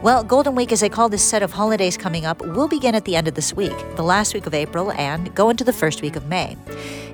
Well, 0.00 0.22
Golden 0.22 0.54
Week, 0.54 0.70
as 0.70 0.78
they 0.78 0.88
call 0.88 1.08
this 1.08 1.24
set 1.24 1.42
of 1.42 1.50
holidays 1.50 1.96
coming 1.96 2.24
up, 2.24 2.40
will 2.40 2.68
begin 2.68 2.94
at 2.94 3.04
the 3.04 3.16
end 3.16 3.26
of 3.26 3.34
this 3.34 3.52
week, 3.52 3.76
the 3.96 4.04
last 4.04 4.32
week 4.32 4.46
of 4.46 4.54
April, 4.54 4.92
and 4.92 5.34
go 5.34 5.50
into 5.50 5.64
the 5.64 5.72
first 5.72 6.02
week 6.02 6.14
of 6.14 6.28
May. 6.28 6.56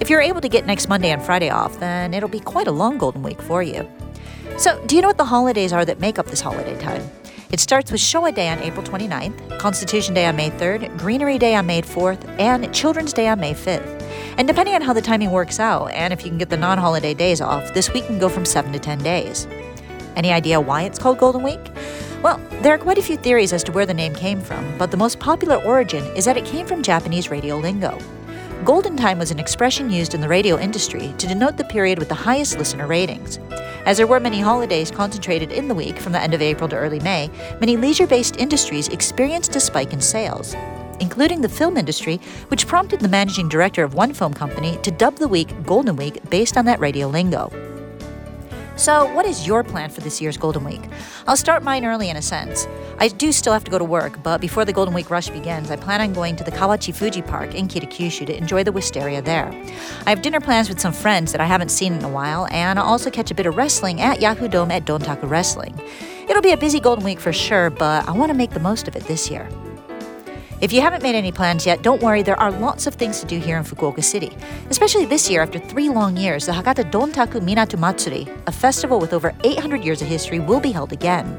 If 0.00 0.10
you're 0.10 0.20
able 0.20 0.40
to 0.40 0.48
get 0.48 0.66
next 0.66 0.88
Monday 0.88 1.10
and 1.10 1.22
Friday 1.22 1.48
off, 1.48 1.78
then 1.78 2.12
it'll 2.12 2.28
be 2.28 2.40
quite 2.40 2.66
a 2.66 2.72
long 2.72 2.98
Golden 2.98 3.22
Week 3.22 3.40
for 3.40 3.62
you. 3.62 3.88
So, 4.58 4.84
do 4.86 4.96
you 4.96 5.02
know 5.02 5.06
what 5.06 5.16
the 5.16 5.24
holidays 5.24 5.72
are 5.72 5.84
that 5.84 6.00
make 6.00 6.18
up 6.18 6.26
this 6.26 6.40
holiday 6.40 6.76
time? 6.80 7.08
It 7.52 7.60
starts 7.60 7.92
with 7.92 8.00
Showa 8.00 8.34
Day 8.34 8.48
on 8.48 8.58
April 8.58 8.84
29th, 8.84 9.60
Constitution 9.60 10.12
Day 10.12 10.26
on 10.26 10.34
May 10.34 10.50
3rd, 10.50 10.98
Greenery 10.98 11.38
Day 11.38 11.54
on 11.54 11.66
May 11.66 11.82
4th, 11.82 12.28
and 12.40 12.74
Children's 12.74 13.12
Day 13.12 13.28
on 13.28 13.38
May 13.38 13.54
5th. 13.54 14.02
And 14.38 14.48
depending 14.48 14.74
on 14.74 14.82
how 14.82 14.92
the 14.92 15.02
timing 15.02 15.30
works 15.30 15.60
out, 15.60 15.92
and 15.92 16.12
if 16.12 16.24
you 16.24 16.30
can 16.30 16.38
get 16.38 16.50
the 16.50 16.56
non 16.56 16.78
holiday 16.78 17.14
days 17.14 17.40
off, 17.40 17.72
this 17.74 17.92
week 17.92 18.06
can 18.06 18.18
go 18.18 18.28
from 18.28 18.44
7 18.44 18.72
to 18.72 18.80
10 18.80 18.98
days. 19.04 19.46
Any 20.16 20.30
idea 20.30 20.60
why 20.60 20.82
it's 20.82 20.98
called 20.98 21.18
Golden 21.18 21.42
Week? 21.42 21.60
Well, 22.22 22.40
there 22.62 22.72
are 22.72 22.78
quite 22.78 22.98
a 22.98 23.02
few 23.02 23.16
theories 23.16 23.52
as 23.52 23.64
to 23.64 23.72
where 23.72 23.84
the 23.84 23.92
name 23.92 24.14
came 24.14 24.40
from, 24.40 24.78
but 24.78 24.92
the 24.92 24.96
most 24.96 25.18
popular 25.18 25.56
origin 25.56 26.04
is 26.14 26.24
that 26.24 26.36
it 26.36 26.44
came 26.44 26.66
from 26.66 26.80
Japanese 26.80 27.30
radio 27.30 27.56
lingo. 27.56 27.98
Golden 28.64 28.96
time 28.96 29.18
was 29.18 29.32
an 29.32 29.40
expression 29.40 29.90
used 29.90 30.14
in 30.14 30.20
the 30.20 30.28
radio 30.28 30.56
industry 30.56 31.12
to 31.18 31.26
denote 31.26 31.56
the 31.56 31.64
period 31.64 31.98
with 31.98 32.08
the 32.08 32.14
highest 32.14 32.58
listener 32.58 32.86
ratings. 32.86 33.40
As 33.86 33.96
there 33.96 34.06
were 34.06 34.20
many 34.20 34.38
holidays 34.38 34.92
concentrated 34.92 35.50
in 35.50 35.66
the 35.66 35.74
week 35.74 35.98
from 35.98 36.12
the 36.12 36.20
end 36.20 36.32
of 36.32 36.40
April 36.40 36.68
to 36.68 36.76
early 36.76 37.00
May, 37.00 37.28
many 37.58 37.76
leisure 37.76 38.06
based 38.06 38.36
industries 38.36 38.86
experienced 38.86 39.56
a 39.56 39.60
spike 39.60 39.92
in 39.92 40.00
sales, 40.00 40.54
including 41.00 41.40
the 41.40 41.48
film 41.48 41.76
industry, 41.76 42.20
which 42.48 42.68
prompted 42.68 43.00
the 43.00 43.08
managing 43.08 43.48
director 43.48 43.82
of 43.82 43.94
one 43.94 44.14
film 44.14 44.32
company 44.32 44.78
to 44.84 44.92
dub 44.92 45.16
the 45.16 45.26
week 45.26 45.50
Golden 45.64 45.96
Week 45.96 46.22
based 46.30 46.56
on 46.56 46.66
that 46.66 46.78
radio 46.78 47.08
lingo. 47.08 47.50
So, 48.82 49.06
what 49.14 49.24
is 49.26 49.46
your 49.46 49.62
plan 49.62 49.90
for 49.90 50.00
this 50.00 50.20
year's 50.20 50.36
Golden 50.36 50.64
Week? 50.64 50.80
I'll 51.28 51.36
start 51.36 51.62
mine 51.62 51.84
early 51.84 52.10
in 52.10 52.16
a 52.16 52.20
sense. 52.20 52.66
I 52.98 53.06
do 53.06 53.30
still 53.30 53.52
have 53.52 53.62
to 53.62 53.70
go 53.70 53.78
to 53.78 53.84
work, 53.84 54.20
but 54.24 54.40
before 54.40 54.64
the 54.64 54.72
Golden 54.72 54.92
Week 54.92 55.08
rush 55.08 55.28
begins, 55.28 55.70
I 55.70 55.76
plan 55.76 56.00
on 56.00 56.12
going 56.12 56.34
to 56.34 56.42
the 56.42 56.50
Kawachi 56.50 56.92
Fuji 56.92 57.22
Park 57.22 57.54
in 57.54 57.68
Kitakyushu 57.68 58.26
to 58.26 58.36
enjoy 58.36 58.64
the 58.64 58.72
wisteria 58.72 59.22
there. 59.22 59.52
I 60.04 60.10
have 60.10 60.20
dinner 60.20 60.40
plans 60.40 60.68
with 60.68 60.80
some 60.80 60.92
friends 60.92 61.30
that 61.30 61.40
I 61.40 61.44
haven't 61.44 61.68
seen 61.68 61.92
in 61.92 62.02
a 62.02 62.08
while, 62.08 62.48
and 62.50 62.76
I'll 62.76 62.86
also 62.86 63.08
catch 63.08 63.30
a 63.30 63.36
bit 63.36 63.46
of 63.46 63.56
wrestling 63.56 64.00
at 64.00 64.20
Yahoo 64.20 64.48
Dome 64.48 64.72
at 64.72 64.84
Dontaku 64.84 65.30
Wrestling. 65.30 65.80
It'll 66.28 66.42
be 66.42 66.50
a 66.50 66.56
busy 66.56 66.80
Golden 66.80 67.04
Week 67.04 67.20
for 67.20 67.32
sure, 67.32 67.70
but 67.70 68.08
I 68.08 68.10
want 68.10 68.32
to 68.32 68.36
make 68.36 68.50
the 68.50 68.58
most 68.58 68.88
of 68.88 68.96
it 68.96 69.04
this 69.04 69.30
year. 69.30 69.48
If 70.62 70.72
you 70.72 70.80
haven't 70.80 71.02
made 71.02 71.16
any 71.16 71.32
plans 71.32 71.66
yet, 71.66 71.82
don't 71.82 72.00
worry, 72.00 72.22
there 72.22 72.38
are 72.38 72.52
lots 72.52 72.86
of 72.86 72.94
things 72.94 73.18
to 73.18 73.26
do 73.26 73.40
here 73.40 73.58
in 73.58 73.64
Fukuoka 73.64 74.04
City. 74.04 74.30
Especially 74.70 75.04
this 75.04 75.28
year, 75.28 75.42
after 75.42 75.58
three 75.58 75.88
long 75.88 76.16
years, 76.16 76.46
the 76.46 76.52
Hakata 76.52 76.88
Dontaku 76.88 77.40
Minato 77.40 77.76
Matsuri, 77.76 78.28
a 78.46 78.52
festival 78.52 79.00
with 79.00 79.12
over 79.12 79.34
800 79.42 79.84
years 79.84 80.02
of 80.02 80.06
history, 80.06 80.38
will 80.38 80.60
be 80.60 80.70
held 80.70 80.92
again. 80.92 81.36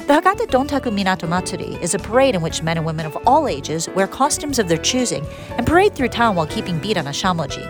The 0.00 0.12
Hakata 0.12 0.46
Dontaku 0.46 0.92
Minato 0.92 1.26
Matsuri 1.26 1.78
is 1.80 1.94
a 1.94 1.98
parade 1.98 2.34
in 2.34 2.42
which 2.42 2.62
men 2.62 2.76
and 2.76 2.84
women 2.84 3.06
of 3.06 3.16
all 3.26 3.48
ages 3.48 3.88
wear 3.88 4.06
costumes 4.06 4.58
of 4.58 4.68
their 4.68 4.76
choosing 4.76 5.24
and 5.56 5.66
parade 5.66 5.94
through 5.94 6.08
town 6.08 6.36
while 6.36 6.46
keeping 6.46 6.78
beat 6.80 6.98
on 6.98 7.06
a 7.06 7.16
shamoji. 7.16 7.64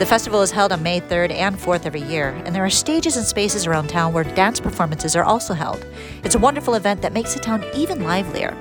The 0.00 0.06
festival 0.06 0.42
is 0.42 0.50
held 0.50 0.72
on 0.72 0.82
May 0.82 0.98
3rd 1.00 1.30
and 1.30 1.54
4th 1.54 1.86
every 1.86 2.02
year, 2.02 2.30
and 2.44 2.52
there 2.52 2.64
are 2.64 2.70
stages 2.70 3.16
and 3.16 3.24
spaces 3.24 3.68
around 3.68 3.86
town 3.86 4.12
where 4.12 4.24
dance 4.24 4.58
performances 4.58 5.14
are 5.14 5.22
also 5.22 5.54
held. 5.54 5.86
It's 6.24 6.34
a 6.34 6.40
wonderful 6.40 6.74
event 6.74 7.02
that 7.02 7.12
makes 7.12 7.34
the 7.34 7.38
town 7.38 7.64
even 7.72 8.02
livelier. 8.02 8.56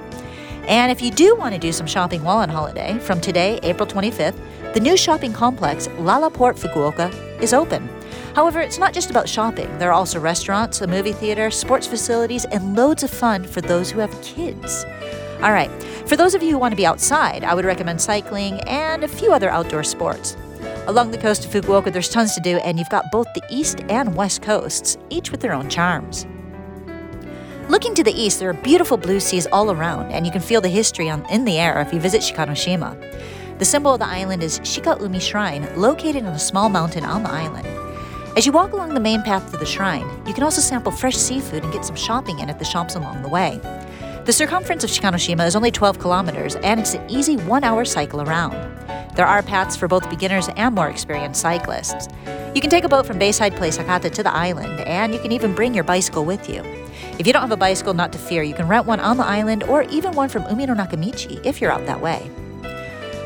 And 0.68 0.92
if 0.92 1.02
you 1.02 1.12
do 1.12 1.36
want 1.36 1.54
to 1.54 1.60
do 1.60 1.72
some 1.72 1.88
shopping 1.88 2.24
while 2.24 2.38
on 2.38 2.50
holiday, 2.50 2.98
from 3.00 3.20
today, 3.20 3.60
April 3.64 3.88
25th, 3.88 4.40
the 4.74 4.80
new 4.80 4.96
shopping 4.96 5.34
complex, 5.34 5.88
Lalaport 5.90 6.58
Fukuoka, 6.58 7.14
is 7.42 7.54
open. 7.54 7.90
However, 8.34 8.62
it's 8.62 8.80
not 8.80 8.94
just 8.94 9.10
about 9.10 9.30
shopping. 9.30 9.78
There 9.78 9.90
are 9.90 9.94
also 9.94 10.20
restaurants, 10.20 10.82
a 10.82 10.88
movie 10.88 11.12
theater, 11.12 11.52
sports 11.52 11.86
facilities, 11.86 12.46
and 12.46 12.76
loads 12.76 13.04
of 13.04 13.10
fun 13.10 13.44
for 13.44 13.62
those 13.62 13.92
who 13.92 14.00
have 14.00 14.22
kids. 14.22 14.86
All 15.44 15.52
right, 15.52 15.70
for 16.08 16.16
those 16.16 16.34
of 16.34 16.42
you 16.42 16.52
who 16.52 16.58
want 16.58 16.72
to 16.72 16.78
be 16.78 16.86
outside, 16.86 17.44
I 17.44 17.54
would 17.54 17.66
recommend 17.66 18.02
cycling 18.02 18.62
and 18.62 19.04
a 19.04 19.08
few 19.08 19.34
other 19.34 19.50
outdoor 19.50 19.84
sports. 19.84 20.38
Along 20.88 21.12
the 21.12 21.18
coast 21.18 21.46
of 21.46 21.52
Fukuoka, 21.52 21.92
there's 21.92 22.10
tons 22.10 22.34
to 22.36 22.42
do, 22.42 22.58
and 22.58 22.80
you've 22.80 22.90
got 22.90 23.12
both 23.12 23.28
the 23.36 23.44
east 23.50 23.82
and 23.90 24.16
west 24.16 24.42
coasts, 24.42 24.98
each 25.10 25.32
with 25.32 25.42
their 25.42 25.54
own 25.54 25.70
charms. 25.70 26.26
Looking 27.70 27.96
to 27.96 28.04
the 28.04 28.12
east, 28.12 28.40
there 28.40 28.50
are 28.50 28.54
beautiful 28.54 28.98
blue 28.98 29.22
seas 29.22 29.48
all 29.48 29.72
around, 29.72 30.12
and 30.12 30.26
you 30.26 30.32
can 30.32 30.42
feel 30.42 30.60
the 30.60 30.68
history 30.68 31.10
on, 31.10 31.26
in 31.30 31.46
the 31.46 31.58
air 31.58 31.80
if 31.80 31.94
you 31.94 32.00
visit 32.00 32.22
Shikanoshima. 32.22 33.58
The 33.58 33.66
symbol 33.66 33.94
of 33.94 34.00
the 34.00 34.06
island 34.06 34.44
is 34.44 34.60
Shika 34.60 35.00
Umi 35.00 35.20
Shrine, 35.20 35.68
located 35.78 36.26
on 36.26 36.34
a 36.34 36.40
small 36.40 36.68
mountain 36.68 37.06
on 37.06 37.24
the 37.24 37.30
island. 37.30 37.66
As 38.36 38.46
you 38.46 38.52
walk 38.52 38.74
along 38.74 38.94
the 38.94 39.00
main 39.00 39.22
path 39.22 39.50
to 39.52 39.58
the 39.58 39.66
shrine, 39.66 40.06
you 40.28 40.34
can 40.34 40.44
also 40.44 40.60
sample 40.60 40.92
fresh 40.92 41.16
seafood 41.16 41.64
and 41.64 41.72
get 41.72 41.86
some 41.86 41.96
shopping 41.96 42.40
in 42.40 42.50
at 42.50 42.60
the 42.60 42.66
shops 42.66 42.96
along 42.96 43.22
the 43.22 43.30
way. 43.30 43.62
The 44.26 44.34
circumference 44.34 44.84
of 44.84 44.90
Shikanoshima 44.90 45.46
is 45.48 45.56
only 45.56 45.72
12 45.72 46.00
kilometers, 46.00 46.56
and 46.58 46.80
it's 46.80 46.96
an 46.96 47.10
easy 47.10 47.38
one 47.38 47.64
hour 47.64 47.86
cycle 47.86 48.22
around. 48.22 48.54
There 49.16 49.26
are 49.26 49.42
paths 49.42 49.76
for 49.78 49.88
both 49.88 50.10
beginners 50.10 50.50
and 50.58 50.76
more 50.76 50.90
experienced 50.90 51.40
cyclists. 51.40 52.08
You 52.54 52.62
can 52.62 52.70
take 52.70 52.84
a 52.84 52.90
boat 52.90 53.08
from 53.08 53.18
Bayside 53.18 53.56
Place 53.56 53.80
Hakata 53.80 54.12
to 54.12 54.22
the 54.22 54.32
island, 54.32 54.80
and 54.82 55.12
you 55.12 55.20
can 55.20 55.32
even 55.32 55.56
bring 55.56 55.74
your 55.74 55.84
bicycle 55.84 56.24
with 56.24 56.48
you. 56.48 56.62
If 57.18 57.26
you 57.26 57.34
don't 57.34 57.42
have 57.42 57.52
a 57.52 57.58
bicycle, 57.58 57.96
not 57.96 58.12
to 58.12 58.20
fear, 58.20 58.44
you 58.44 58.54
can 58.54 58.68
rent 58.68 58.86
one 58.86 59.00
on 59.00 59.18
the 59.18 59.26
island 59.26 59.64
or 59.64 59.82
even 59.84 60.12
one 60.12 60.30
from 60.30 60.48
Umi 60.48 60.68
no 60.68 60.76
Nakamichi 60.76 61.44
if 61.44 61.60
you're 61.60 61.72
out 61.72 61.88
that 61.88 62.00
way. 62.00 62.30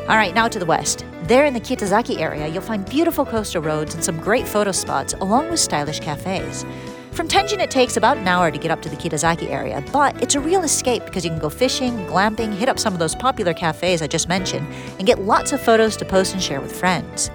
All 0.07 0.15
right, 0.15 0.33
now 0.33 0.47
to 0.47 0.59
the 0.59 0.65
west. 0.65 1.03
There 1.23 1.45
in 1.45 1.53
the 1.53 1.59
Kitazaki 1.59 2.19
area, 2.21 2.47
you'll 2.47 2.61
find 2.61 2.89
beautiful 2.89 3.25
coastal 3.25 3.61
roads 3.61 3.93
and 3.95 4.01
some 4.01 4.17
great 4.17 4.47
photo 4.47 4.71
spots, 4.71 5.13
along 5.15 5.49
with 5.49 5.59
stylish 5.59 5.99
cafes. 5.99 6.65
From 7.11 7.27
Tenjin, 7.27 7.59
it 7.59 7.69
takes 7.69 7.97
about 7.97 8.15
an 8.15 8.29
hour 8.29 8.49
to 8.49 8.57
get 8.57 8.71
up 8.71 8.81
to 8.83 8.89
the 8.89 8.95
Kitazaki 8.95 9.49
area, 9.49 9.83
but 9.91 10.15
it's 10.23 10.35
a 10.35 10.39
real 10.39 10.63
escape 10.63 11.03
because 11.03 11.25
you 11.25 11.31
can 11.31 11.39
go 11.39 11.49
fishing, 11.49 11.97
glamping, 12.05 12.53
hit 12.53 12.69
up 12.69 12.79
some 12.79 12.93
of 12.93 12.99
those 12.99 13.15
popular 13.15 13.53
cafes 13.53 14.01
I 14.01 14.07
just 14.07 14.29
mentioned, 14.29 14.65
and 14.99 15.05
get 15.05 15.19
lots 15.19 15.51
of 15.51 15.59
photos 15.59 15.97
to 15.97 16.05
post 16.05 16.31
and 16.31 16.41
share 16.41 16.61
with 16.61 16.73
friends. 16.73 17.29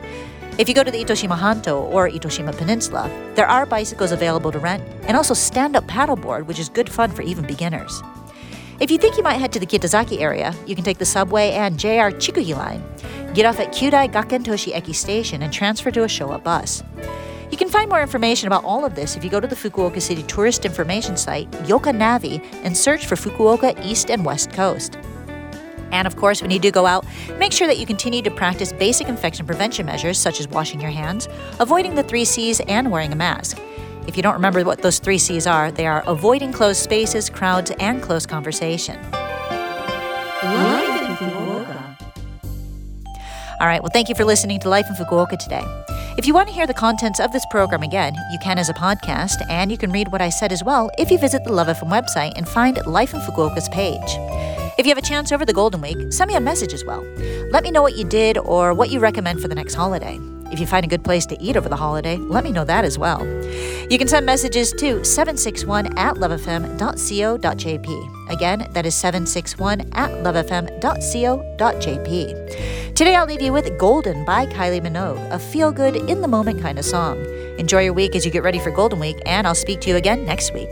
If 0.58 0.68
you 0.68 0.74
go 0.74 0.84
to 0.84 0.90
the 0.90 1.02
Itoshima 1.02 1.38
Hanto 1.38 1.80
or 1.84 2.10
Itoshima 2.10 2.54
Peninsula, 2.54 3.10
there 3.34 3.46
are 3.46 3.64
bicycles 3.64 4.12
available 4.12 4.52
to 4.52 4.58
rent 4.58 4.84
and 5.08 5.16
also 5.16 5.32
stand 5.32 5.76
up 5.76 5.84
paddleboard, 5.86 6.44
which 6.44 6.58
is 6.58 6.68
good 6.68 6.90
fun 6.90 7.10
for 7.10 7.22
even 7.22 7.46
beginners. 7.46 8.02
If 8.78 8.90
you 8.90 8.98
think 8.98 9.16
you 9.16 9.22
might 9.22 9.40
head 9.40 9.52
to 9.54 9.60
the 9.60 9.66
Kitazaki 9.66 10.20
area, 10.20 10.54
you 10.66 10.74
can 10.74 10.84
take 10.84 10.98
the 10.98 11.06
subway 11.06 11.52
and 11.52 11.78
JR 11.78 12.12
Chikuhi 12.20 12.54
line. 12.54 12.84
Get 13.32 13.46
off 13.46 13.60
at 13.60 13.72
Kyudai 13.72 14.12
Gakkentoshi 14.12 14.74
Eki 14.74 14.94
station 14.94 15.42
and 15.42 15.50
transfer 15.50 15.90
to 15.90 16.02
a 16.02 16.06
Showa 16.06 16.42
bus. 16.42 16.82
You 17.50 17.56
can 17.56 17.70
find 17.70 17.88
more 17.88 18.02
information 18.02 18.46
about 18.46 18.64
all 18.64 18.84
of 18.84 18.94
this 18.94 19.16
if 19.16 19.24
you 19.24 19.30
go 19.30 19.40
to 19.40 19.46
the 19.46 19.56
Fukuoka 19.56 20.02
City 20.02 20.22
tourist 20.24 20.66
information 20.66 21.16
site, 21.16 21.50
Yoka 21.66 21.92
Navi, 21.92 22.44
and 22.62 22.76
search 22.76 23.06
for 23.06 23.14
Fukuoka 23.14 23.82
East 23.84 24.10
and 24.10 24.22
West 24.22 24.52
Coast. 24.52 24.98
And 25.92 26.06
of 26.06 26.16
course, 26.16 26.42
when 26.42 26.50
you 26.50 26.58
do 26.58 26.70
go 26.70 26.86
out, 26.86 27.06
make 27.38 27.52
sure 27.52 27.68
that 27.68 27.78
you 27.78 27.86
continue 27.86 28.22
to 28.22 28.30
practice 28.30 28.72
basic 28.72 29.08
infection 29.08 29.46
prevention 29.46 29.86
measures 29.86 30.18
such 30.18 30.40
as 30.40 30.48
washing 30.48 30.80
your 30.80 30.90
hands, 30.90 31.28
avoiding 31.60 31.94
the 31.94 32.02
three 32.02 32.24
C's, 32.24 32.60
and 32.60 32.90
wearing 32.90 33.12
a 33.12 33.16
mask. 33.16 33.58
If 34.06 34.16
you 34.16 34.22
don't 34.22 34.34
remember 34.34 34.64
what 34.64 34.82
those 34.82 34.98
three 34.98 35.18
C's 35.18 35.46
are, 35.46 35.70
they 35.70 35.86
are 35.86 36.02
avoiding 36.06 36.52
closed 36.52 36.82
spaces, 36.82 37.30
crowds, 37.30 37.70
and 37.78 38.02
close 38.02 38.26
conversation. 38.26 39.00
Life 40.42 41.02
in 41.02 41.16
Fukuoka. 41.16 41.96
All 43.60 43.68
right, 43.68 43.80
well, 43.80 43.92
thank 43.92 44.08
you 44.08 44.16
for 44.16 44.24
listening 44.24 44.58
to 44.60 44.68
Life 44.68 44.86
in 44.88 44.96
Fukuoka 44.96 45.38
today. 45.38 45.62
If 46.18 46.26
you 46.26 46.34
want 46.34 46.48
to 46.48 46.54
hear 46.54 46.66
the 46.66 46.74
contents 46.74 47.20
of 47.20 47.32
this 47.32 47.46
program 47.50 47.82
again, 47.82 48.14
you 48.32 48.38
can 48.40 48.58
as 48.58 48.68
a 48.68 48.74
podcast, 48.74 49.36
and 49.48 49.70
you 49.70 49.78
can 49.78 49.92
read 49.92 50.10
what 50.10 50.20
I 50.20 50.30
said 50.30 50.52
as 50.52 50.64
well 50.64 50.90
if 50.98 51.10
you 51.10 51.18
visit 51.18 51.44
the 51.44 51.52
Love 51.52 51.68
FM 51.68 51.88
website 51.88 52.32
and 52.36 52.48
find 52.48 52.84
Life 52.86 53.14
in 53.14 53.20
Fukuoka's 53.20 53.68
page. 53.68 54.18
If 54.78 54.86
you 54.86 54.90
have 54.90 54.98
a 54.98 55.02
chance 55.02 55.32
over 55.32 55.44
the 55.44 55.52
Golden 55.52 55.82
Week, 55.82 56.12
send 56.12 56.28
me 56.28 56.34
a 56.34 56.40
message 56.40 56.72
as 56.72 56.84
well. 56.84 57.02
Let 57.50 57.62
me 57.62 57.70
know 57.70 57.82
what 57.82 57.96
you 57.96 58.04
did 58.04 58.38
or 58.38 58.72
what 58.72 58.90
you 58.90 59.00
recommend 59.00 59.40
for 59.40 59.48
the 59.48 59.54
next 59.54 59.74
holiday. 59.74 60.18
If 60.50 60.60
you 60.60 60.66
find 60.66 60.84
a 60.84 60.88
good 60.88 61.04
place 61.04 61.26
to 61.26 61.40
eat 61.42 61.56
over 61.56 61.68
the 61.68 61.76
holiday, 61.76 62.16
let 62.16 62.44
me 62.44 62.52
know 62.52 62.64
that 62.64 62.84
as 62.84 62.98
well. 62.98 63.24
You 63.90 63.98
can 63.98 64.08
send 64.08 64.26
messages 64.26 64.72
to 64.72 65.04
761 65.04 65.98
at 65.98 66.16
lovefm.co.jp. 66.16 68.30
Again, 68.30 68.68
that 68.72 68.86
is 68.86 68.94
761 68.94 69.80
at 69.92 70.10
lovefm.co.jp. 70.10 72.94
Today 72.94 73.16
I'll 73.16 73.26
leave 73.26 73.42
you 73.42 73.52
with 73.52 73.78
Golden 73.78 74.24
by 74.24 74.46
Kylie 74.46 74.82
Minogue, 74.82 75.32
a 75.32 75.38
feel 75.38 75.72
good, 75.72 75.96
in 75.96 76.20
the 76.20 76.28
moment 76.28 76.60
kind 76.60 76.78
of 76.78 76.84
song. 76.84 77.16
Enjoy 77.58 77.82
your 77.82 77.94
week 77.94 78.14
as 78.14 78.26
you 78.26 78.30
get 78.30 78.42
ready 78.42 78.58
for 78.58 78.70
Golden 78.70 79.00
Week, 79.00 79.16
and 79.24 79.46
I'll 79.46 79.54
speak 79.54 79.80
to 79.82 79.90
you 79.90 79.96
again 79.96 80.26
next 80.26 80.52
week. 80.52 80.68